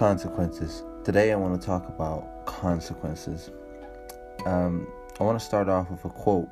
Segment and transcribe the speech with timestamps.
[0.00, 0.82] Consequences.
[1.04, 3.50] Today I want to talk about consequences.
[4.46, 4.88] Um,
[5.20, 6.48] I want to start off with a quote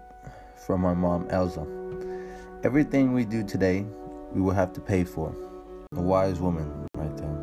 [0.67, 1.67] from my mom, Elsa.
[2.63, 3.87] Everything we do today,
[4.35, 5.35] we will have to pay for.
[5.97, 7.39] A wise woman, right there.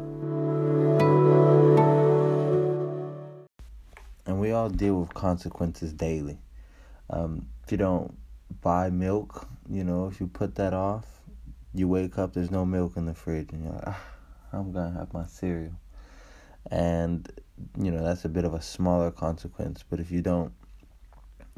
[4.27, 6.37] And we all deal with consequences daily.
[7.09, 8.15] Um, if you don't
[8.61, 11.07] buy milk, you know, if you put that off,
[11.73, 14.03] you wake up, there's no milk in the fridge, and you're like, ah,
[14.53, 15.73] I'm gonna have my cereal.
[16.71, 17.29] And,
[17.77, 19.83] you know, that's a bit of a smaller consequence.
[19.87, 20.53] But if you don't,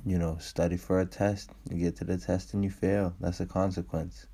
[0.05, 3.39] you know, study for a test, you get to the test and you fail, that's
[3.39, 4.27] a consequence.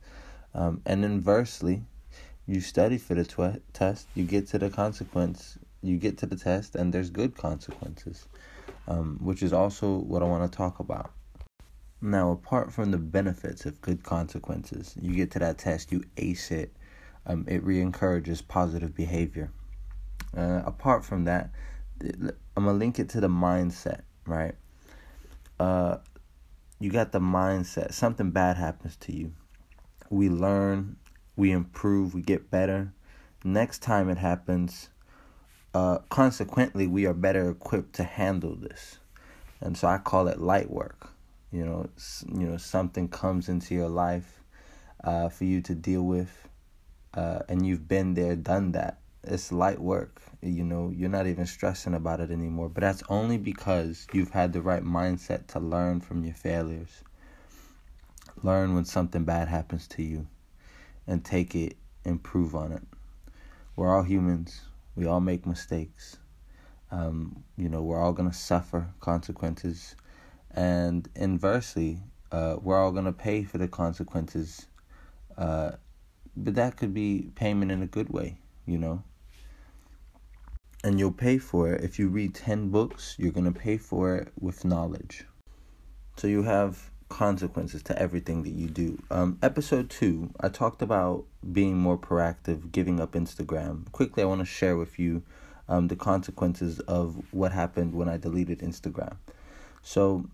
[0.53, 1.83] Um, and inversely,
[2.45, 6.35] you study for the tw- test, you get to the consequence, you get to the
[6.35, 8.27] test, and there's good consequences,
[8.87, 11.11] um, which is also what I want to talk about.
[12.01, 16.51] Now, apart from the benefits of good consequences, you get to that test, you ace
[16.51, 16.75] it,
[17.25, 19.51] um, it re encourages positive behavior.
[20.35, 21.49] Uh, apart from that,
[22.01, 24.55] I'm gonna link it to the mindset, right?
[25.59, 25.97] Uh,
[26.79, 27.93] you got the mindset.
[27.93, 29.33] Something bad happens to you.
[30.09, 30.97] We learn,
[31.35, 32.93] we improve, we get better.
[33.43, 34.89] Next time it happens,
[35.73, 38.99] uh, consequently, we are better equipped to handle this,
[39.59, 41.09] and so I call it light work.
[41.51, 41.89] You know,
[42.27, 44.43] you know, something comes into your life
[45.03, 46.47] uh, for you to deal with
[47.15, 48.99] uh, and you've been there, done that.
[49.23, 50.21] It's light work.
[50.41, 52.69] You know, you're not even stressing about it anymore.
[52.69, 57.03] But that's only because you've had the right mindset to learn from your failures.
[58.41, 60.27] Learn when something bad happens to you
[61.07, 62.83] and take it, improve on it.
[63.75, 64.61] We're all humans.
[64.95, 66.17] We all make mistakes.
[66.91, 69.95] Um, you know, we're all going to suffer consequences.
[70.51, 72.01] And inversely,
[72.31, 74.67] uh, we're all going to pay for the consequences
[75.37, 75.71] uh,
[76.35, 79.03] but that could be payment in a good way, you know.
[80.83, 84.15] And you'll pay for it if you read 10 books, you're going to pay for
[84.15, 85.25] it with knowledge.
[86.17, 89.01] So you have consequences to everything that you do.
[89.11, 93.91] Um, episode 2, I talked about being more proactive, giving up Instagram.
[93.91, 95.23] Quickly, I want to share with you
[95.69, 99.17] um, the consequences of what happened when I deleted Instagram.
[99.81, 100.25] So,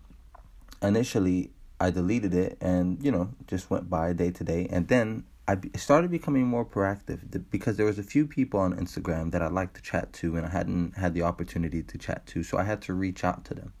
[0.82, 4.66] initially, I deleted it and, you know, just went by day to day.
[4.70, 7.18] And then I started becoming more proactive
[7.50, 10.46] because there was a few people on Instagram that I liked to chat to and
[10.46, 13.54] I hadn't had the opportunity to chat to, so I had to reach out to
[13.54, 13.72] them.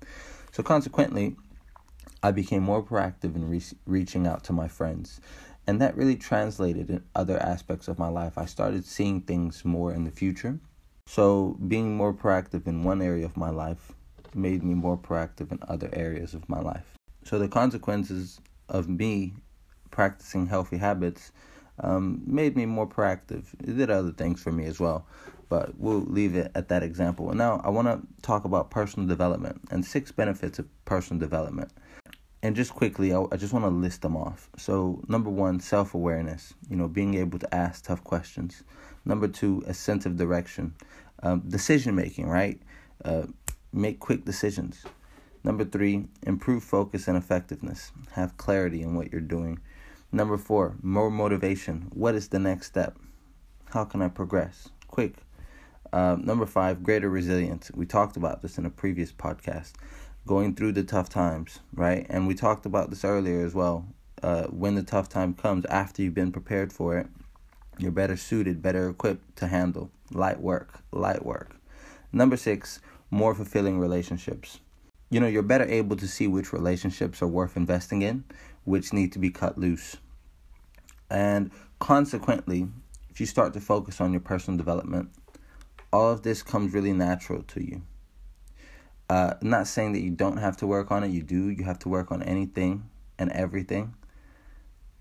[0.50, 1.36] So consequently,
[2.24, 5.20] I became more proactive in re- reaching out to my friends.
[5.68, 8.36] And that really translated in other aspects of my life.
[8.36, 10.58] I started seeing things more in the future.
[11.06, 13.92] So, being more proactive in one area of my life
[14.34, 16.96] made me more proactive in other areas of my life.
[17.24, 19.34] So, the consequences of me
[19.90, 21.30] practicing healthy habits
[21.82, 23.44] um, made me more proactive.
[23.60, 25.06] It did other things for me as well,
[25.48, 27.32] but we'll leave it at that example.
[27.34, 31.70] Now I want to talk about personal development and six benefits of personal development.
[32.42, 34.48] And just quickly, I, I just want to list them off.
[34.56, 38.64] So, number one, self awareness, you know, being able to ask tough questions.
[39.04, 40.74] Number two, a sense of direction.
[41.22, 42.58] Um, decision making, right?
[43.04, 43.24] Uh,
[43.74, 44.84] make quick decisions.
[45.44, 47.92] Number three, improve focus and effectiveness.
[48.12, 49.58] Have clarity in what you're doing.
[50.12, 51.86] Number four, more motivation.
[51.94, 52.98] What is the next step?
[53.66, 54.68] How can I progress?
[54.88, 55.14] Quick.
[55.92, 57.70] Uh, number five, greater resilience.
[57.72, 59.74] We talked about this in a previous podcast.
[60.26, 62.06] Going through the tough times, right?
[62.10, 63.86] And we talked about this earlier as well.
[64.20, 67.06] Uh, when the tough time comes, after you've been prepared for it,
[67.78, 69.92] you're better suited, better equipped to handle.
[70.12, 71.56] Light work, light work.
[72.12, 72.80] Number six,
[73.12, 74.58] more fulfilling relationships.
[75.10, 78.24] You know, you're better able to see which relationships are worth investing in,
[78.64, 79.96] which need to be cut loose.
[81.10, 81.50] And
[81.80, 82.68] consequently,
[83.10, 85.10] if you start to focus on your personal development,
[85.92, 87.82] all of this comes really natural to you.
[89.08, 91.48] Uh, I'm not saying that you don't have to work on it, you do.
[91.48, 92.88] You have to work on anything
[93.18, 93.94] and everything.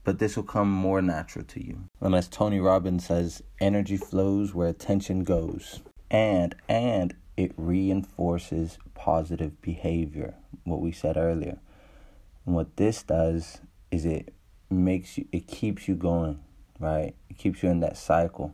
[0.03, 1.83] But this will come more natural to you.
[2.01, 5.81] And as Tony Robbins says, energy flows where attention goes.
[6.09, 10.35] And, and it reinforces positive behavior,
[10.65, 11.57] what we said earlier.
[12.45, 13.61] And what this does
[13.91, 14.33] is it
[14.69, 16.41] makes you, it keeps you going,
[16.79, 17.15] right?
[17.29, 18.53] It keeps you in that cycle,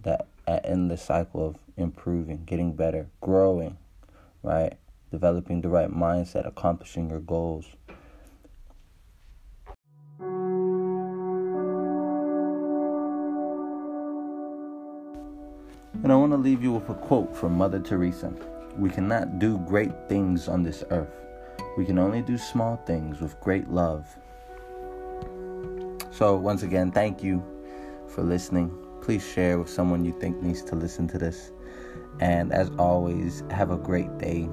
[0.00, 3.78] that endless cycle of improving, getting better, growing,
[4.42, 4.74] right?
[5.12, 7.66] Developing the right mindset, accomplishing your goals.
[16.02, 18.34] And I want to leave you with a quote from Mother Teresa
[18.76, 21.24] We cannot do great things on this earth
[21.76, 24.06] we can only do small things with great love.
[26.10, 27.42] So, once again, thank you
[28.08, 28.70] for listening.
[29.02, 31.52] please share with someone you think needs to listen to this.
[32.20, 34.48] And as always, have a great day.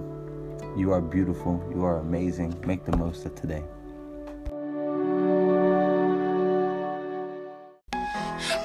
[0.76, 1.64] You are beautiful.
[1.74, 2.62] You are amazing.
[2.66, 3.64] Make the most of today.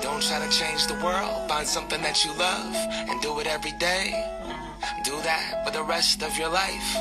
[0.02, 1.48] Don't try to change the world.
[1.48, 4.55] Find something that you love and do it every day.
[5.04, 6.96] Do that for the rest of your life.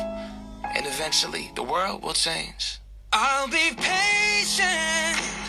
[0.76, 2.80] And eventually, the world will change.
[3.14, 5.45] I'll be patient